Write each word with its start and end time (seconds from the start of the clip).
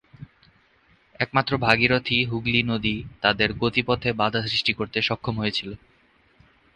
একমাত্র 1.19 1.51
ভাগীরথী-হুগলি 1.57 2.61
নদী 2.63 2.95
তাদের 3.21 3.49
গতিপথে 3.53 4.09
বাধা 4.13 4.41
সৃষ্টি 4.45 4.71
করতে 4.73 4.97
সক্ষম 5.01 5.35
হয়েছিল। 5.39 5.69